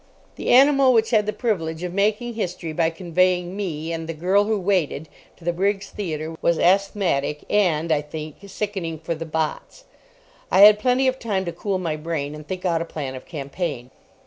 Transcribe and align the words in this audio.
The 0.35 0.49
animal 0.49 0.93
which 0.93 1.11
had 1.11 1.27
the 1.27 1.31
privilege 1.31 1.83
of 1.83 1.93
making 1.93 2.33
history 2.33 2.73
by 2.73 2.89
conveying 2.89 3.55
me 3.55 3.93
and 3.93 4.09
The 4.09 4.15
Girl 4.15 4.45
who 4.45 4.59
Waited 4.59 5.07
to 5.37 5.45
the 5.45 5.53
Briggs 5.53 5.91
Theatre 5.91 6.35
was 6.41 6.57
asthmatic, 6.57 7.41
and, 7.51 7.91
I 7.91 8.01
think, 8.01 8.37
sickening 8.47 8.97
for 8.97 9.13
the 9.13 9.27
botts. 9.27 9.83
I 10.49 10.61
had 10.61 10.79
plenty 10.79 11.07
of 11.07 11.19
time 11.19 11.45
to 11.45 11.51
cool 11.51 11.77
my 11.77 11.97
brain 11.97 12.33
and 12.33 12.47
think 12.47 12.65
out 12.65 12.81
a 12.81 12.85
plan 12.85 13.13
of 13.13 13.27
campaign. 13.27 13.91